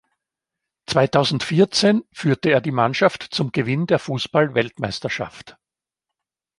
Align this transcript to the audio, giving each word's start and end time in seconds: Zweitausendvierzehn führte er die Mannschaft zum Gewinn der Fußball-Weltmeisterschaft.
Zweitausendvierzehn 0.87 2.01
führte 2.11 2.49
er 2.49 2.59
die 2.59 2.71
Mannschaft 2.71 3.21
zum 3.21 3.51
Gewinn 3.51 3.85
der 3.85 3.99
Fußball-Weltmeisterschaft. 3.99 5.57